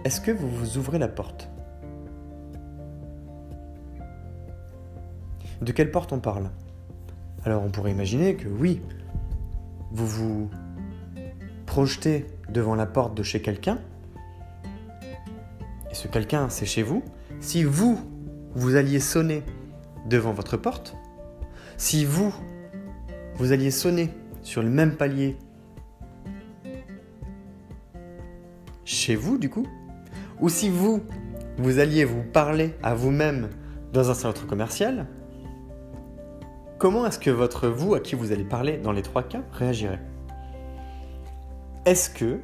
est-ce 0.04 0.20
que 0.20 0.30
vous 0.30 0.48
vous 0.48 0.78
ouvrez 0.78 0.98
la 0.98 1.08
porte? 1.08 1.48
De 5.62 5.72
quelle 5.72 5.90
porte 5.90 6.12
on 6.12 6.20
parle? 6.20 6.50
Alors 7.44 7.62
on 7.62 7.70
pourrait 7.70 7.90
imaginer 7.90 8.36
que 8.36 8.48
oui, 8.48 8.82
vous 9.90 10.06
vous 10.06 10.50
projetez 11.66 12.26
devant 12.50 12.74
la 12.74 12.86
porte 12.86 13.16
de 13.16 13.22
chez 13.22 13.40
quelqu'un, 13.40 13.78
et 15.90 15.94
ce 15.94 16.08
quelqu'un 16.08 16.48
c'est 16.48 16.66
chez 16.66 16.82
vous. 16.82 17.02
Si 17.40 17.64
vous, 17.64 17.98
vous 18.54 18.76
alliez 18.76 19.00
sonner 19.00 19.42
devant 20.08 20.32
votre 20.32 20.56
porte, 20.56 20.96
si 21.76 22.04
vous, 22.04 22.32
vous 23.36 23.52
alliez 23.52 23.70
sonner 23.70 24.10
sur 24.42 24.62
le 24.62 24.70
même 24.70 24.96
palier 24.96 25.36
chez 28.84 29.16
vous 29.16 29.38
du 29.38 29.48
coup, 29.48 29.66
ou 30.40 30.48
si 30.48 30.68
vous, 30.68 31.02
vous 31.58 31.78
alliez 31.78 32.04
vous 32.04 32.22
parler 32.22 32.74
à 32.82 32.94
vous-même 32.94 33.50
dans 33.92 34.10
un 34.10 34.14
centre 34.14 34.46
commercial, 34.46 35.06
comment 36.78 37.06
est-ce 37.06 37.18
que 37.18 37.30
votre 37.30 37.68
vous 37.68 37.94
à 37.94 38.00
qui 38.00 38.14
vous 38.14 38.32
allez 38.32 38.44
parler 38.44 38.78
dans 38.78 38.92
les 38.92 39.02
trois 39.02 39.22
cas 39.22 39.42
réagirait? 39.52 40.00
Est-ce 41.84 42.10
que 42.10 42.40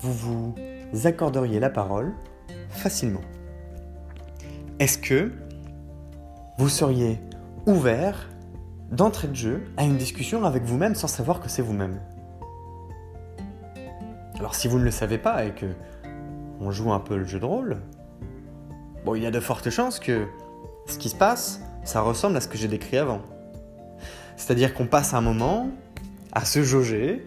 vous 0.00 0.12
vous 0.12 0.54
accorderiez 1.04 1.60
la 1.60 1.70
parole 1.70 2.12
facilement? 2.70 3.20
Est-ce 4.78 4.98
que 4.98 5.30
vous 6.58 6.68
seriez 6.68 7.20
ouvert 7.66 8.28
d'entrée 8.90 9.28
de 9.28 9.34
jeu 9.34 9.64
à 9.76 9.84
une 9.84 9.96
discussion 9.96 10.44
avec 10.44 10.64
vous-même 10.64 10.94
sans 10.94 11.08
savoir 11.08 11.40
que 11.40 11.48
c'est 11.48 11.62
vous-même? 11.62 12.00
Alors 14.38 14.54
si 14.54 14.68
vous 14.68 14.78
ne 14.78 14.84
le 14.84 14.90
savez 14.90 15.18
pas 15.18 15.44
et 15.44 15.50
que 15.50 15.66
on 16.60 16.70
joue 16.70 16.92
un 16.92 17.00
peu 17.00 17.16
le 17.16 17.24
jeu 17.24 17.40
de 17.40 17.44
rôle, 17.44 17.78
bon, 19.04 19.14
il 19.14 19.22
y 19.22 19.26
a 19.26 19.30
de 19.30 19.40
fortes 19.40 19.70
chances 19.70 19.98
que 19.98 20.26
ce 20.86 20.98
qui 20.98 21.08
se 21.08 21.16
passe, 21.16 21.62
ça 21.84 22.02
ressemble 22.02 22.36
à 22.36 22.40
ce 22.40 22.48
que 22.48 22.58
j'ai 22.58 22.68
décrit 22.68 22.98
avant. 22.98 23.22
C'est-à-dire 24.36 24.74
qu'on 24.74 24.86
passe 24.86 25.14
un 25.14 25.20
moment 25.20 25.70
à 26.32 26.44
se 26.44 26.62
jauger, 26.62 27.24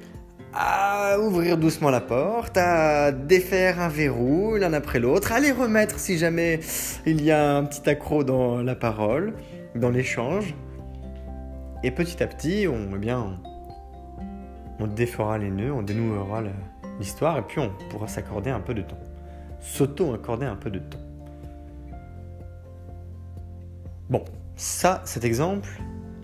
à 0.54 1.18
ouvrir 1.20 1.58
doucement 1.58 1.90
la 1.90 2.02
porte, 2.02 2.58
à 2.58 3.12
défaire 3.12 3.80
un 3.80 3.88
verrou 3.88 4.56
l'un 4.56 4.74
après 4.74 5.00
l'autre, 5.00 5.32
à 5.32 5.40
les 5.40 5.52
remettre 5.52 6.00
si 6.00 6.18
jamais 6.18 6.60
il 7.06 7.24
y 7.24 7.32
a 7.32 7.58
un 7.58 7.66
petit 7.66 7.90
accro 7.90 8.24
dans 8.24 8.62
la 8.62 8.76
parole, 8.76 9.34
dans 9.76 9.90
l'échange. 9.90 10.56
Et 11.84 11.92
petit 11.92 12.22
à 12.22 12.28
petit, 12.28 12.68
on, 12.68 12.96
eh 12.96 13.00
bien, 13.00 13.40
on 14.80 14.88
défera 14.88 15.38
les 15.38 15.50
nœuds, 15.50 15.74
on 15.74 15.82
dénouera 15.82 16.44
l'histoire, 17.00 17.40
et 17.40 17.42
puis 17.42 17.60
on 17.60 17.72
pourra 17.90 18.08
s'accorder 18.08 18.52
un 18.52 18.60
peu 18.60 18.74
de 18.74 18.82
temps 18.82 18.98
s'auto-accorder 19.64 20.46
un 20.46 20.56
peu 20.56 20.70
de 20.70 20.80
temps. 20.80 21.00
Bon, 24.10 24.24
ça, 24.56 25.02
cet 25.06 25.24
exemple, 25.24 25.70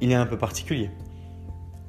il 0.02 0.12
est 0.12 0.16
un 0.16 0.28
peu 0.28 0.38
particulier. 0.38 0.92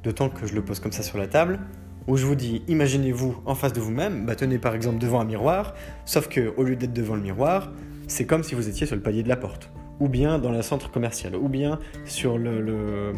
D'autant 0.02 0.30
que 0.30 0.46
je 0.46 0.54
le 0.54 0.64
pose 0.64 0.80
comme 0.80 0.92
ça 0.92 1.02
sur 1.02 1.18
la 1.18 1.26
table, 1.26 1.60
où 2.06 2.16
je 2.16 2.24
vous 2.24 2.34
dis, 2.34 2.62
imaginez-vous 2.68 3.42
en 3.44 3.54
face 3.54 3.72
de 3.72 3.80
vous-même, 3.80 4.24
bah 4.24 4.34
tenez 4.34 4.58
par 4.58 4.74
exemple 4.74 4.98
devant 4.98 5.20
un 5.20 5.24
miroir, 5.24 5.74
sauf 6.06 6.28
que 6.28 6.54
au 6.56 6.62
lieu 6.62 6.76
d'être 6.76 6.92
devant 6.92 7.14
le 7.14 7.20
miroir, 7.20 7.70
c'est 8.06 8.24
comme 8.24 8.42
si 8.42 8.54
vous 8.54 8.68
étiez 8.68 8.86
sur 8.86 8.96
le 8.96 9.02
palier 9.02 9.22
de 9.22 9.28
la 9.28 9.36
porte, 9.36 9.70
ou 10.00 10.08
bien 10.08 10.38
dans 10.38 10.50
le 10.50 10.62
centre 10.62 10.90
commercial, 10.90 11.36
ou 11.36 11.48
bien 11.48 11.78
sur 12.04 12.38
le, 12.38 13.12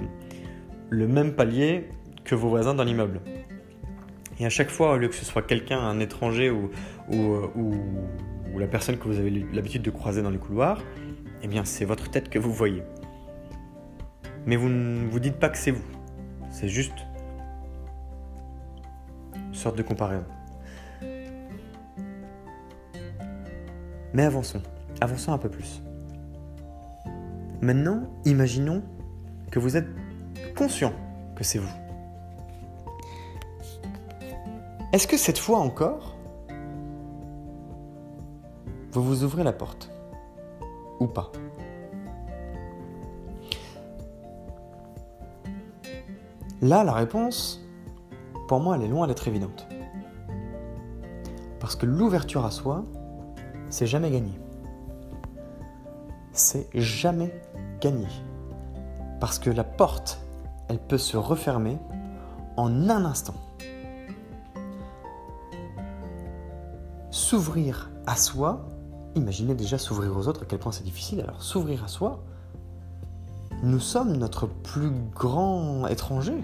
même 0.91 1.33
palier 1.33 1.89
que 2.25 2.35
vos 2.35 2.49
voisins 2.49 2.75
dans 2.75 2.85
l'immeuble. 2.85 3.21
Et 4.39 4.47
à 4.47 4.51
chaque 4.51 4.71
fois, 4.71 4.93
au 4.93 4.97
lieu 4.97 5.09
que 5.09 5.15
ce 5.15 5.25
soit 5.25 5.43
quelqu'un, 5.43 5.79
un 5.79 6.01
étranger 6.01 6.51
ou, 6.51 6.71
ou, 7.09 7.75
la 8.59 8.67
personne 8.67 8.99
que 8.99 9.09
vous 9.09 9.19
avez 9.19 9.31
l'habitude 9.53 9.83
de 9.83 9.91
croiser 9.91 10.23
dans 10.23 10.31
les 10.31 10.39
couloirs, 10.39 10.83
eh 11.43 11.49
bien 11.49 11.65
c'est 11.65 11.85
votre 11.85 12.11
tête 12.11 12.29
que 12.29 12.39
vous 12.39 12.53
voyez. 12.53 12.83
Mais 14.47 14.57
vous 14.57 14.69
ne 14.69 15.09
vous 15.09 15.21
dites 15.21 15.37
pas 15.37 15.49
que 15.49 15.59
c'est 15.59 15.71
vous. 15.71 15.85
C'est 16.51 16.69
juste 16.69 16.95
une 19.37 19.55
sorte 19.55 19.77
de 19.77 19.83
comparaison. 19.83 20.27
Mais 24.13 24.25
avançons. 24.25 24.63
Avançons 25.01 25.33
un 25.33 25.39
peu 25.39 25.49
plus. 25.49 25.83
Maintenant, 27.61 28.11
imaginons 28.25 28.83
que 29.51 29.59
vous 29.59 29.77
êtes 29.77 29.89
conscient 30.57 30.93
que 31.37 31.45
c'est 31.45 31.59
vous. 31.59 31.82
Est-ce 34.93 35.07
que 35.07 35.17
cette 35.17 35.39
fois 35.39 35.59
encore, 35.59 36.17
vous 38.93 39.03
vous 39.03 39.25
ouvrez 39.25 39.43
la 39.43 39.55
porte 39.55 39.91
Ou 41.01 41.07
pas? 41.07 41.33
Là, 46.61 46.85
la 46.85 46.93
réponse, 46.93 47.65
pour 48.49 48.61
moi, 48.61 48.77
elle 48.77 48.83
est 48.83 48.89
loin 48.89 49.07
d'être 49.07 49.27
évidente. 49.27 49.67
Parce 51.59 51.75
que 51.75 51.87
l'ouverture 51.87 52.45
à 52.45 52.51
soi, 52.51 52.85
c'est 53.71 53.87
jamais 53.87 54.11
gagné. 54.11 54.39
C'est 56.33 56.69
jamais 56.75 57.33
gagné. 57.81 58.09
Parce 59.21 59.39
que 59.39 59.49
la 59.49 59.65
porte, 59.65 60.21
elle 60.69 60.79
peut 60.79 60.99
se 60.99 61.17
refermer 61.17 61.79
en 62.59 62.91
un 62.91 63.07
instant. 63.07 63.35
S'ouvrir 67.13 67.91
à 68.07 68.17
soi, 68.17 68.67
imaginez 69.15 69.55
déjà 69.55 69.79
s'ouvrir 69.79 70.17
aux 70.17 70.27
autres, 70.27 70.43
à 70.43 70.47
quel 70.47 70.59
point 70.59 70.73
c'est 70.73 70.83
difficile. 70.83 71.21
Alors 71.21 71.43
s'ouvrir 71.43 71.85
à 71.85 71.89
soi, 71.89 72.25
nous 73.63 73.79
sommes 73.79 74.17
notre 74.17 74.47
plus 74.47 74.91
grand 75.15 75.87
étranger. 75.87 76.43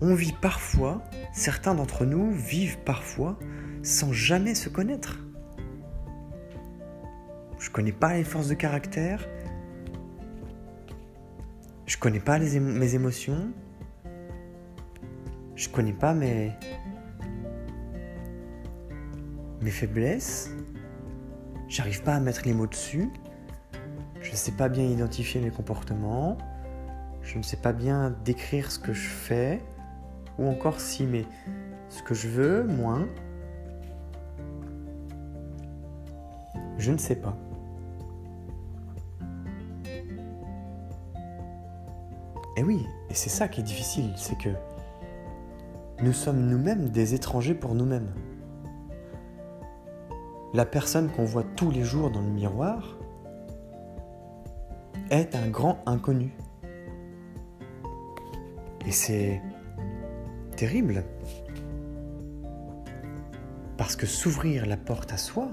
On 0.00 0.14
vit 0.14 0.32
parfois, 0.40 1.02
certains 1.32 1.74
d'entre 1.74 2.04
nous 2.06 2.30
vivent 2.30 2.78
parfois 2.84 3.36
sans 3.82 4.12
jamais 4.12 4.54
se 4.54 4.68
connaître. 4.68 5.18
Je 7.58 7.70
connais 7.70 7.92
pas 7.92 8.14
les 8.14 8.24
forces 8.24 8.46
de 8.46 8.54
caractère. 8.54 9.26
Je 11.86 11.96
connais 11.98 12.20
pas 12.20 12.38
mes 12.38 12.94
émotions. 12.94 13.50
Je 15.56 15.68
connais 15.68 15.92
pas 15.92 16.14
mes, 16.14 16.52
mes 19.68 19.72
faiblesses, 19.72 20.50
j'arrive 21.68 22.02
pas 22.02 22.14
à 22.14 22.20
mettre 22.20 22.40
les 22.46 22.54
mots 22.54 22.66
dessus, 22.66 23.10
je 24.22 24.30
ne 24.30 24.34
sais 24.34 24.52
pas 24.52 24.70
bien 24.70 24.82
identifier 24.82 25.42
mes 25.42 25.50
comportements, 25.50 26.38
je 27.20 27.36
ne 27.36 27.42
sais 27.42 27.58
pas 27.58 27.74
bien 27.74 28.16
décrire 28.24 28.70
ce 28.70 28.78
que 28.78 28.94
je 28.94 29.06
fais, 29.06 29.60
ou 30.38 30.48
encore 30.48 30.80
si 30.80 31.04
mais 31.04 31.26
ce 31.90 32.02
que 32.02 32.14
je 32.14 32.28
veux, 32.28 32.64
moins. 32.64 33.06
Je 36.78 36.90
ne 36.90 36.96
sais 36.96 37.16
pas. 37.16 37.36
Et 42.56 42.62
oui, 42.62 42.86
et 43.10 43.14
c'est 43.14 43.28
ça 43.28 43.48
qui 43.48 43.60
est 43.60 43.64
difficile, 43.64 44.14
c'est 44.16 44.38
que 44.38 44.48
nous 46.00 46.14
sommes 46.14 46.46
nous-mêmes 46.46 46.88
des 46.88 47.12
étrangers 47.12 47.54
pour 47.54 47.74
nous-mêmes 47.74 48.14
la 50.54 50.64
personne 50.64 51.10
qu'on 51.10 51.24
voit 51.24 51.44
tous 51.56 51.70
les 51.70 51.84
jours 51.84 52.10
dans 52.10 52.20
le 52.20 52.30
miroir 52.30 52.96
est 55.10 55.34
un 55.34 55.48
grand 55.48 55.78
inconnu. 55.86 56.32
Et 58.86 58.92
c'est 58.92 59.42
terrible. 60.56 61.04
Parce 63.76 63.96
que 63.96 64.06
s'ouvrir 64.06 64.66
la 64.66 64.76
porte 64.76 65.12
à 65.12 65.18
soi, 65.18 65.50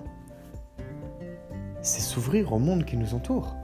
c'est 1.82 2.02
s'ouvrir 2.02 2.54
au 2.54 2.60
monde 2.60 2.86
qui 2.86 2.98
nous 2.98 3.14
entoure. 3.14 3.56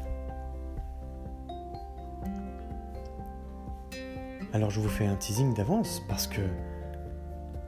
Alors 4.53 4.69
je 4.69 4.81
vous 4.81 4.89
fais 4.89 5.05
un 5.05 5.15
teasing 5.15 5.53
d'avance 5.53 6.01
parce 6.09 6.27
que 6.27 6.41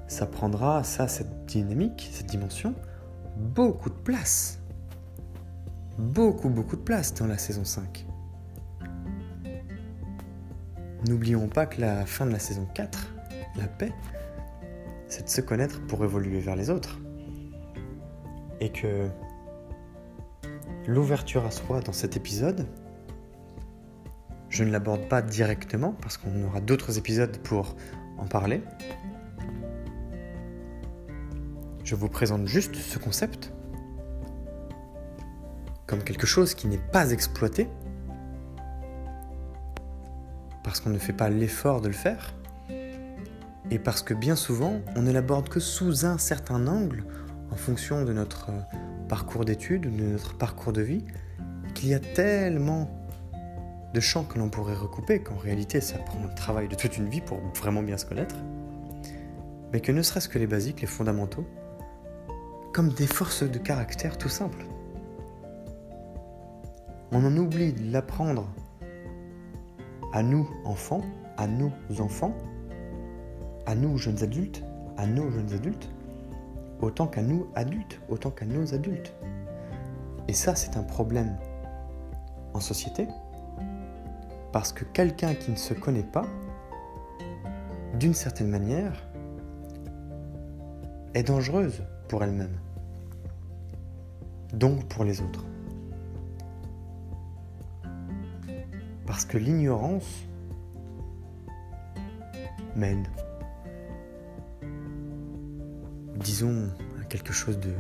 ça 0.08 0.26
prendra, 0.26 0.84
ça, 0.84 1.08
cette 1.08 1.46
dynamique, 1.46 2.10
cette 2.12 2.28
dimension, 2.28 2.76
beaucoup 3.38 3.90
de 3.90 3.96
place. 3.96 4.60
Beaucoup, 5.98 6.50
beaucoup 6.50 6.76
de 6.76 6.82
place 6.82 7.14
dans 7.14 7.28
la 7.28 7.38
saison 7.38 7.64
5. 7.64 8.06
N'oublions 11.08 11.48
pas 11.48 11.66
que 11.66 11.82
la 11.82 12.06
fin 12.06 12.26
de 12.26 12.32
la 12.32 12.40
saison 12.40 12.66
4, 12.74 13.14
la 13.58 13.68
paix, 13.68 13.92
c'est 15.08 15.26
de 15.26 15.30
se 15.30 15.42
connaître 15.42 15.86
pour 15.88 16.04
évoluer 16.04 16.40
vers 16.40 16.56
les 16.56 16.70
autres. 16.70 17.00
Et 18.62 18.72
que 18.72 19.10
l'ouverture 20.88 21.46
à 21.46 21.52
soi 21.52 21.82
dans 21.82 21.94
cet 21.94 22.16
épisode, 22.16 22.66
je 24.50 24.64
ne 24.64 24.72
l'aborde 24.72 25.08
pas 25.10 25.22
directement 25.22 25.96
parce 26.02 26.18
qu'on 26.18 26.44
aura 26.46 26.62
d'autres 26.62 26.98
épisodes 26.98 27.38
pour 27.40 27.76
en 28.18 28.26
parler. 28.26 28.62
Je 31.84 31.96
vous 31.96 32.08
présente 32.08 32.48
juste 32.48 32.76
ce 32.76 32.98
concept 32.98 33.52
comme 35.86 36.04
quelque 36.04 36.26
chose 36.26 36.56
qui 36.56 36.68
n'est 36.68 36.78
pas 36.78 37.12
exploité 37.12 37.68
parce 40.64 40.80
qu'on 40.80 40.90
ne 40.90 40.98
fait 40.98 41.14
pas 41.14 41.30
l'effort 41.30 41.82
de 41.82 41.88
le 41.88 41.94
faire 41.94 42.34
et 43.70 43.80
parce 43.80 44.02
que 44.02 44.14
bien 44.14 44.36
souvent 44.36 44.80
on 44.96 45.02
ne 45.02 45.12
l'aborde 45.12 45.50
que 45.50 45.60
sous 45.60 46.06
un 46.06 46.18
certain 46.18 46.68
angle 46.68 47.04
en 47.52 47.56
fonction 47.58 48.06
de 48.06 48.14
notre 48.14 48.50
parcours 49.10 49.44
d'études, 49.44 49.84
de 49.84 50.04
notre 50.04 50.38
parcours 50.38 50.74
de 50.74 50.82
vie, 50.82 51.04
qu'il 51.76 51.90
y 51.90 51.94
a 51.94 52.00
tellement 52.00 52.90
de 53.94 54.00
champs 54.00 54.24
que 54.24 54.40
l'on 54.40 54.50
pourrait 54.50 54.74
recouper, 54.74 55.22
qu'en 55.22 55.38
réalité 55.38 55.82
ça 55.82 55.98
prend 56.00 56.24
le 56.24 56.34
travail 56.34 56.70
de 56.70 56.76
toute 56.76 56.98
une 56.98 57.10
vie 57.10 57.22
pour 57.22 57.40
vraiment 57.56 57.84
bien 57.84 57.98
se 57.98 58.06
connaître, 58.06 58.36
mais 59.72 59.82
que 59.82 59.92
ne 59.92 60.02
serait-ce 60.02 60.30
que 60.30 60.40
les 60.40 60.48
basiques, 60.48 60.82
les 60.82 60.88
fondamentaux, 60.88 61.46
comme 62.74 62.90
des 62.90 63.06
forces 63.06 63.44
de 63.44 63.60
caractère 63.60 64.18
tout 64.18 64.30
simples. 64.30 64.66
On 67.12 67.24
en 67.24 67.38
oublie 67.38 67.72
de 67.72 67.92
l'apprendre 67.92 68.48
à 70.12 70.24
nous, 70.24 70.50
enfants, 70.66 71.02
à 71.38 71.46
nos 71.46 71.72
enfants, 72.00 72.36
à 73.68 73.76
nous, 73.76 73.98
jeunes 74.00 74.24
adultes, 74.24 74.64
à 74.98 75.06
nos 75.06 75.30
jeunes 75.30 75.54
adultes, 75.54 75.90
autant 76.82 77.06
qu'à 77.06 77.22
nous, 77.22 77.48
adultes, 77.54 78.02
autant 78.10 78.32
qu'à 78.32 78.46
nos 78.46 78.74
adultes. 78.74 79.14
Et 80.28 80.34
ça, 80.34 80.56
c'est 80.56 80.76
un 80.76 80.84
problème 80.84 81.38
en 82.56 82.60
société, 82.60 83.08
parce 84.52 84.74
que 84.74 84.84
quelqu'un 84.84 85.36
qui 85.36 85.52
ne 85.52 85.56
se 85.56 85.76
connaît 85.76 86.02
pas, 86.02 86.26
d'une 88.00 88.16
certaine 88.16 88.50
manière, 88.50 89.08
est 91.14 91.24
dangereuse 91.24 91.84
pour 92.08 92.24
elle-même, 92.24 92.58
donc 94.54 94.86
pour 94.88 95.04
les 95.04 95.22
autres. 95.22 95.46
Parce 99.06 99.26
que 99.26 99.38
l'ignorance 99.38 100.24
mène, 102.76 103.06
disons, 106.16 106.70
à 107.02 107.06
quelque 107.06 107.34
chose 107.34 107.60
de 107.60 107.74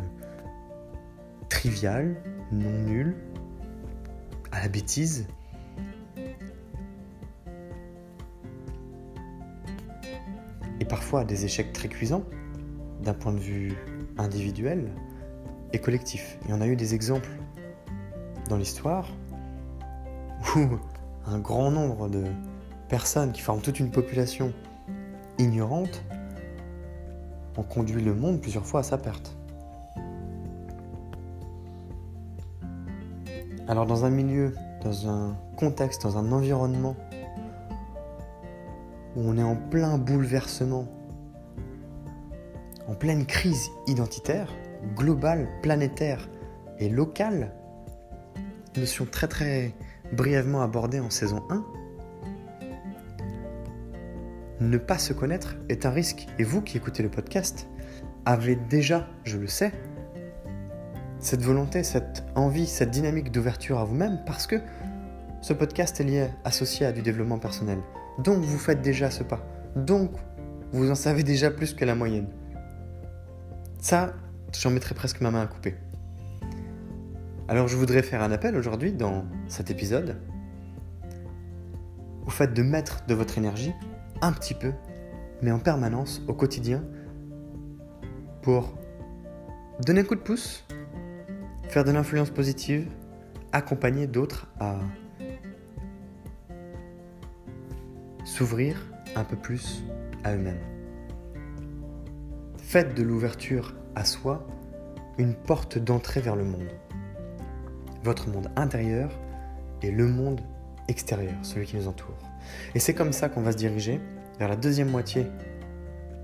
trivial, 1.49 2.15
non 2.51 2.71
nul, 2.85 3.15
à 4.51 4.61
la 4.61 4.67
bêtise, 4.67 5.27
et 10.79 10.85
parfois 10.85 11.21
à 11.21 11.23
des 11.23 11.45
échecs 11.45 11.71
très 11.71 11.87
cuisants 11.87 12.25
d'un 13.01 13.13
point 13.13 13.31
de 13.31 13.39
vue 13.39 13.73
individuel 14.17 14.91
et 15.73 15.79
collectif. 15.79 16.37
Et 16.47 16.53
on 16.53 16.61
a 16.61 16.67
eu 16.67 16.75
des 16.75 16.95
exemples 16.95 17.29
dans 18.47 18.57
l'histoire 18.57 19.09
où 20.55 20.59
un 21.25 21.39
grand 21.39 21.71
nombre 21.71 22.09
de 22.09 22.23
personnes 22.87 23.31
qui 23.31 23.41
forment 23.41 23.61
toute 23.61 23.79
une 23.79 23.91
population 23.91 24.53
ignorante 25.39 26.03
ont 27.57 27.63
conduit 27.63 28.01
le 28.01 28.13
monde 28.13 28.39
plusieurs 28.39 28.65
fois 28.65 28.81
à 28.81 28.83
sa 28.83 28.97
perte. 28.97 29.35
Alors 33.67 33.85
dans 33.85 34.05
un 34.05 34.09
milieu, 34.09 34.53
dans 34.83 35.09
un 35.09 35.35
contexte, 35.55 36.03
dans 36.03 36.17
un 36.17 36.31
environnement 36.31 36.95
où 39.15 39.21
on 39.21 39.37
est 39.37 39.43
en 39.43 39.55
plein 39.55 39.97
bouleversement, 39.97 40.85
en 42.87 42.95
pleine 42.95 43.25
crise 43.25 43.69
identitaire, 43.87 44.51
globale, 44.95 45.47
planétaire 45.61 46.29
et 46.79 46.89
locale, 46.89 47.53
notion 48.75 49.05
très 49.05 49.27
très 49.27 49.73
brièvement 50.11 50.61
abordée 50.61 50.99
en 50.99 51.09
saison 51.09 51.43
1, 51.49 51.65
ne 54.61 54.77
pas 54.77 54.97
se 54.97 55.13
connaître 55.13 55.55
est 55.69 55.85
un 55.85 55.91
risque. 55.91 56.27
Et 56.39 56.43
vous 56.43 56.61
qui 56.61 56.77
écoutez 56.77 57.03
le 57.03 57.09
podcast 57.09 57.67
avez 58.25 58.55
déjà, 58.55 59.07
je 59.25 59.37
le 59.37 59.47
sais, 59.47 59.73
cette 61.19 61.41
volonté, 61.41 61.83
cette 61.83 62.23
envie, 62.35 62.67
cette 62.67 62.91
dynamique 62.91 63.31
d'ouverture 63.31 63.79
à 63.79 63.85
vous-même 63.85 64.19
parce 64.25 64.47
que 64.47 64.57
ce 65.41 65.53
podcast 65.53 65.99
est 65.99 66.05
lié, 66.05 66.27
associé 66.45 66.85
à 66.85 66.91
du 66.91 67.01
développement 67.01 67.39
personnel. 67.39 67.79
Donc 68.19 68.43
vous 68.43 68.57
faites 68.57 68.81
déjà 68.81 69.09
ce 69.09 69.23
pas. 69.23 69.45
Donc 69.75 70.11
vous 70.71 70.89
en 70.89 70.95
savez 70.95 71.23
déjà 71.23 71.51
plus 71.51 71.73
que 71.73 71.85
la 71.85 71.95
moyenne. 71.95 72.27
Ça, 73.79 74.13
j'en 74.59 74.71
mettrais 74.71 74.95
presque 74.95 75.21
ma 75.21 75.31
main 75.31 75.41
à 75.41 75.47
couper. 75.47 75.75
Alors 77.47 77.67
je 77.67 77.75
voudrais 77.75 78.01
faire 78.01 78.21
un 78.21 78.31
appel 78.31 78.55
aujourd'hui 78.55 78.93
dans 78.93 79.25
cet 79.47 79.69
épisode 79.69 80.17
au 82.25 82.29
fait 82.29 82.53
de 82.53 82.63
mettre 82.63 83.05
de 83.05 83.13
votre 83.13 83.37
énergie 83.37 83.73
un 84.21 84.31
petit 84.31 84.53
peu, 84.53 84.71
mais 85.41 85.51
en 85.51 85.59
permanence, 85.59 86.21
au 86.27 86.33
quotidien, 86.33 86.83
pour 88.41 88.73
donner 89.85 90.01
un 90.01 90.03
coup 90.03 90.15
de 90.15 90.21
pouce, 90.21 90.65
faire 91.67 91.83
de 91.83 91.91
l'influence 91.91 92.29
positive, 92.29 92.87
accompagner 93.51 94.07
d'autres 94.07 94.47
à 94.59 94.77
s'ouvrir 98.23 98.77
un 99.15 99.23
peu 99.23 99.35
plus 99.35 99.83
à 100.23 100.33
eux-mêmes. 100.33 100.61
Faites 102.57 102.95
de 102.95 103.03
l'ouverture 103.03 103.75
à 103.95 104.05
soi 104.05 104.45
une 105.17 105.33
porte 105.33 105.77
d'entrée 105.77 106.21
vers 106.21 106.35
le 106.35 106.43
monde. 106.43 106.69
Votre 108.03 108.29
monde 108.29 108.49
intérieur 108.55 109.11
et 109.81 109.91
le 109.91 110.07
monde 110.07 110.41
extérieur, 110.87 111.33
celui 111.43 111.65
qui 111.65 111.75
nous 111.75 111.87
entoure. 111.87 112.17
Et 112.75 112.79
c'est 112.79 112.93
comme 112.93 113.13
ça 113.13 113.29
qu'on 113.29 113.41
va 113.41 113.51
se 113.51 113.57
diriger 113.57 113.99
vers 114.39 114.49
la 114.49 114.55
deuxième 114.55 114.89
moitié. 114.89 115.27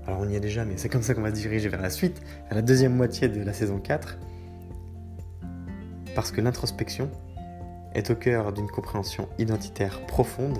Alors 0.06 0.20
on 0.20 0.28
y 0.28 0.34
est 0.34 0.40
déjà, 0.40 0.64
mais 0.64 0.76
c'est 0.76 0.88
comme 0.88 1.02
ça 1.02 1.14
qu'on 1.14 1.22
va 1.22 1.30
se 1.30 1.34
diriger 1.40 1.68
vers 1.68 1.80
la 1.80 1.90
suite, 1.90 2.20
vers 2.48 2.56
la 2.56 2.62
deuxième 2.62 2.94
moitié 2.94 3.28
de 3.28 3.42
la 3.42 3.52
saison 3.52 3.78
4. 3.78 4.18
Parce 6.14 6.32
que 6.32 6.40
l'introspection 6.40 7.10
est 7.94 8.10
au 8.10 8.14
cœur 8.14 8.52
d'une 8.52 8.68
compréhension 8.68 9.28
identitaire 9.38 10.04
profonde 10.06 10.58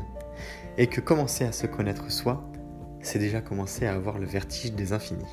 et 0.78 0.86
que 0.86 1.00
commencer 1.00 1.44
à 1.44 1.52
se 1.52 1.66
connaître 1.66 2.10
soi, 2.10 2.48
c'est 3.02 3.18
déjà 3.18 3.40
commencer 3.40 3.86
à 3.86 3.94
avoir 3.94 4.18
le 4.18 4.26
vertige 4.26 4.72
des 4.72 4.92
infinis. 4.92 5.24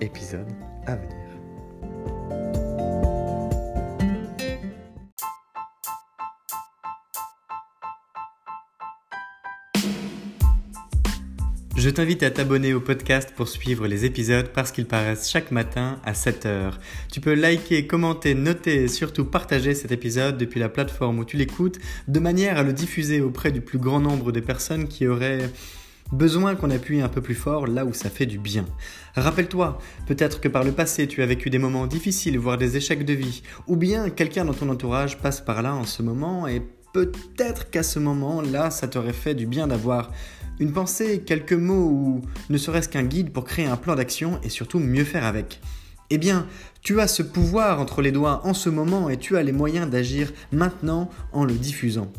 Épisode 0.00 0.50
à 0.86 0.96
venir. 0.96 1.24
Je 11.76 11.90
t'invite 11.90 12.22
à 12.22 12.30
t'abonner 12.30 12.72
au 12.72 12.80
podcast 12.80 13.34
pour 13.36 13.46
suivre 13.46 13.86
les 13.86 14.04
épisodes 14.04 14.48
parce 14.54 14.72
qu'ils 14.72 14.86
paraissent 14.86 15.30
chaque 15.30 15.50
matin 15.50 16.00
à 16.04 16.12
7h. 16.12 16.72
Tu 17.12 17.20
peux 17.20 17.34
liker, 17.34 17.86
commenter, 17.86 18.34
noter 18.34 18.84
et 18.84 18.88
surtout 18.88 19.26
partager 19.26 19.74
cet 19.74 19.92
épisode 19.92 20.38
depuis 20.38 20.60
la 20.60 20.70
plateforme 20.70 21.18
où 21.18 21.24
tu 21.24 21.36
l'écoutes 21.36 21.78
de 22.08 22.20
manière 22.20 22.56
à 22.56 22.62
le 22.62 22.72
diffuser 22.72 23.20
auprès 23.20 23.52
du 23.52 23.60
plus 23.60 23.78
grand 23.78 24.00
nombre 24.00 24.32
de 24.32 24.40
personnes 24.40 24.88
qui 24.88 25.06
auraient 25.06 25.50
besoin 26.12 26.54
qu'on 26.54 26.70
appuie 26.70 27.00
un 27.00 27.08
peu 27.08 27.20
plus 27.20 27.34
fort 27.34 27.66
là 27.66 27.84
où 27.84 27.92
ça 27.92 28.10
fait 28.10 28.26
du 28.26 28.38
bien. 28.38 28.64
Rappelle-toi, 29.14 29.78
peut-être 30.06 30.40
que 30.40 30.48
par 30.48 30.64
le 30.64 30.72
passé 30.72 31.06
tu 31.06 31.22
as 31.22 31.26
vécu 31.26 31.50
des 31.50 31.58
moments 31.58 31.86
difficiles, 31.86 32.38
voire 32.38 32.58
des 32.58 32.76
échecs 32.76 33.04
de 33.04 33.12
vie, 33.12 33.42
ou 33.66 33.76
bien 33.76 34.10
quelqu'un 34.10 34.44
dans 34.44 34.54
ton 34.54 34.68
entourage 34.68 35.18
passe 35.18 35.40
par 35.40 35.62
là 35.62 35.74
en 35.74 35.84
ce 35.84 36.02
moment 36.02 36.46
et 36.46 36.62
peut-être 36.92 37.70
qu'à 37.70 37.82
ce 37.82 37.98
moment-là 37.98 38.70
ça 38.70 38.88
t'aurait 38.88 39.12
fait 39.12 39.34
du 39.34 39.46
bien 39.46 39.66
d'avoir 39.66 40.10
une 40.60 40.72
pensée, 40.72 41.22
quelques 41.26 41.52
mots 41.52 41.88
ou 41.88 42.22
ne 42.48 42.58
serait-ce 42.58 42.88
qu'un 42.88 43.02
guide 43.02 43.32
pour 43.32 43.44
créer 43.44 43.66
un 43.66 43.76
plan 43.76 43.96
d'action 43.96 44.38
et 44.42 44.48
surtout 44.48 44.78
mieux 44.78 45.04
faire 45.04 45.24
avec. 45.24 45.60
Eh 46.10 46.18
bien, 46.18 46.46
tu 46.82 47.00
as 47.00 47.08
ce 47.08 47.22
pouvoir 47.22 47.80
entre 47.80 48.02
les 48.02 48.12
doigts 48.12 48.42
en 48.44 48.54
ce 48.54 48.68
moment 48.68 49.08
et 49.08 49.16
tu 49.16 49.36
as 49.36 49.42
les 49.42 49.52
moyens 49.52 49.88
d'agir 49.88 50.32
maintenant 50.52 51.10
en 51.32 51.44
le 51.44 51.54
diffusant. 51.54 52.12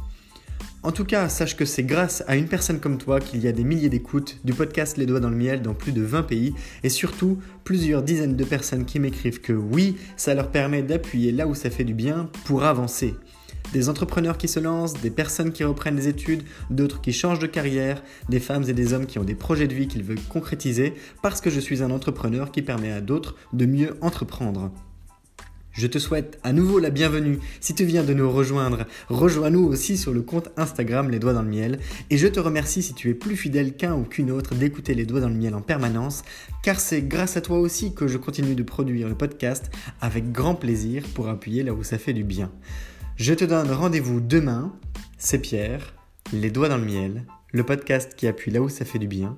En 0.85 0.91
tout 0.91 1.03
cas, 1.03 1.29
sache 1.29 1.57
que 1.57 1.65
c'est 1.65 1.81
grâce 1.81 2.23
à 2.27 2.35
une 2.35 2.47
personne 2.47 2.79
comme 2.79 2.99
toi 2.99 3.19
qu'il 3.19 3.41
y 3.43 3.47
a 3.47 3.51
des 3.51 3.63
milliers 3.63 3.89
d'écoutes 3.89 4.37
du 4.43 4.53
podcast 4.53 4.97
Les 4.97 5.07
Doigts 5.07 5.19
dans 5.19 5.31
le 5.31 5.35
Miel 5.35 5.63
dans 5.63 5.73
plus 5.73 5.91
de 5.91 6.03
20 6.03 6.21
pays 6.21 6.53
et 6.83 6.89
surtout 6.89 7.39
plusieurs 7.63 8.03
dizaines 8.03 8.35
de 8.35 8.43
personnes 8.43 8.85
qui 8.85 8.99
m'écrivent 8.99 9.41
que 9.41 9.51
oui, 9.51 9.97
ça 10.15 10.35
leur 10.35 10.51
permet 10.51 10.83
d'appuyer 10.83 11.31
là 11.31 11.47
où 11.47 11.55
ça 11.55 11.71
fait 11.71 11.85
du 11.85 11.95
bien 11.95 12.29
pour 12.45 12.65
avancer. 12.65 13.15
Des 13.73 13.89
entrepreneurs 13.89 14.37
qui 14.37 14.47
se 14.47 14.59
lancent, 14.59 15.01
des 15.01 15.09
personnes 15.09 15.51
qui 15.51 15.63
reprennent 15.63 15.95
des 15.95 16.07
études, 16.07 16.43
d'autres 16.69 17.01
qui 17.01 17.13
changent 17.13 17.39
de 17.39 17.47
carrière, 17.47 18.03
des 18.29 18.39
femmes 18.39 18.65
et 18.69 18.73
des 18.73 18.93
hommes 18.93 19.07
qui 19.07 19.17
ont 19.17 19.23
des 19.23 19.33
projets 19.33 19.67
de 19.67 19.73
vie 19.73 19.87
qu'ils 19.87 20.03
veulent 20.03 20.21
concrétiser 20.29 20.93
parce 21.23 21.41
que 21.41 21.49
je 21.49 21.59
suis 21.59 21.81
un 21.81 21.89
entrepreneur 21.89 22.51
qui 22.51 22.61
permet 22.61 22.91
à 22.91 23.01
d'autres 23.01 23.35
de 23.53 23.65
mieux 23.65 23.97
entreprendre. 24.01 24.71
Je 25.75 25.87
te 25.87 25.99
souhaite 25.99 26.39
à 26.41 26.53
nouveau 26.53 26.79
la 26.79 26.89
bienvenue 26.89 27.37
si 27.59 27.75
tu 27.75 27.83
viens 27.83 28.05
de 28.05 28.13
nous 28.13 28.31
rejoindre. 28.31 28.85
Rejoins-nous 29.09 29.65
aussi 29.65 29.97
sur 29.97 30.13
le 30.13 30.21
compte 30.21 30.47
Instagram 30.55 31.09
Les 31.09 31.19
Doigts 31.19 31.33
dans 31.33 31.41
le 31.41 31.49
Miel. 31.49 31.79
Et 32.09 32.17
je 32.17 32.27
te 32.27 32.39
remercie 32.39 32.81
si 32.81 32.93
tu 32.93 33.09
es 33.09 33.13
plus 33.13 33.35
fidèle 33.35 33.75
qu'un 33.75 33.93
ou 33.93 34.03
qu'une 34.03 34.31
autre 34.31 34.55
d'écouter 34.55 34.93
Les 34.93 35.05
Doigts 35.05 35.19
dans 35.19 35.27
le 35.27 35.35
Miel 35.35 35.53
en 35.53 35.61
permanence, 35.61 36.23
car 36.63 36.79
c'est 36.79 37.01
grâce 37.01 37.35
à 37.35 37.41
toi 37.41 37.59
aussi 37.59 37.93
que 37.93 38.07
je 38.07 38.17
continue 38.17 38.55
de 38.55 38.63
produire 38.63 39.09
le 39.09 39.15
podcast 39.15 39.69
avec 39.99 40.31
grand 40.31 40.55
plaisir 40.55 41.03
pour 41.13 41.27
appuyer 41.27 41.61
là 41.61 41.73
où 41.73 41.83
ça 41.83 41.97
fait 41.97 42.13
du 42.13 42.23
bien. 42.23 42.53
Je 43.17 43.33
te 43.33 43.43
donne 43.43 43.69
rendez-vous 43.69 44.21
demain. 44.21 44.73
C'est 45.17 45.39
Pierre, 45.39 45.93
Les 46.31 46.51
Doigts 46.51 46.69
dans 46.69 46.77
le 46.77 46.85
Miel, 46.85 47.25
le 47.51 47.63
podcast 47.65 48.13
qui 48.15 48.27
appuie 48.27 48.51
là 48.51 48.61
où 48.61 48.69
ça 48.69 48.85
fait 48.85 48.99
du 48.99 49.07
bien. 49.07 49.37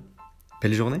Belle 0.62 0.74
journée 0.74 1.00